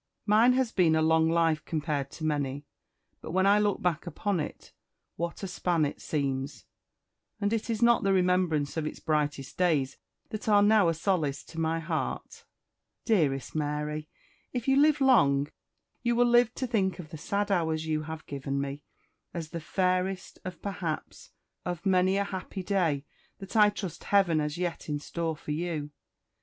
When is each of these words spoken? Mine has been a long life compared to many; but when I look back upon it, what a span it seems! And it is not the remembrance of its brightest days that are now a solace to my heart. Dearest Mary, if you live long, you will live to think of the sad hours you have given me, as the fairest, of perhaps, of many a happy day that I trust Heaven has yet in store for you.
Mine 0.25 0.53
has 0.53 0.71
been 0.71 0.95
a 0.95 1.01
long 1.03 1.29
life 1.29 1.63
compared 1.63 2.09
to 2.09 2.23
many; 2.25 2.65
but 3.21 3.29
when 3.33 3.45
I 3.45 3.59
look 3.59 3.83
back 3.83 4.07
upon 4.07 4.39
it, 4.39 4.73
what 5.15 5.43
a 5.43 5.47
span 5.47 5.85
it 5.85 6.01
seems! 6.01 6.65
And 7.39 7.53
it 7.53 7.69
is 7.69 7.83
not 7.83 8.01
the 8.01 8.11
remembrance 8.11 8.77
of 8.77 8.87
its 8.87 8.99
brightest 8.99 9.59
days 9.59 9.97
that 10.29 10.49
are 10.49 10.63
now 10.63 10.87
a 10.89 10.95
solace 10.95 11.43
to 11.43 11.59
my 11.59 11.79
heart. 11.79 12.45
Dearest 13.05 13.53
Mary, 13.53 14.09
if 14.51 14.67
you 14.67 14.75
live 14.75 15.01
long, 15.01 15.49
you 16.01 16.15
will 16.15 16.25
live 16.25 16.51
to 16.55 16.65
think 16.65 16.97
of 16.97 17.09
the 17.11 17.17
sad 17.19 17.51
hours 17.51 17.85
you 17.85 18.01
have 18.01 18.25
given 18.25 18.59
me, 18.59 18.81
as 19.35 19.49
the 19.49 19.61
fairest, 19.61 20.39
of 20.43 20.63
perhaps, 20.63 21.29
of 21.63 21.85
many 21.85 22.17
a 22.17 22.23
happy 22.23 22.63
day 22.63 23.05
that 23.37 23.55
I 23.55 23.69
trust 23.69 24.05
Heaven 24.05 24.39
has 24.39 24.57
yet 24.57 24.89
in 24.89 24.97
store 24.97 25.35
for 25.35 25.51
you. 25.51 25.91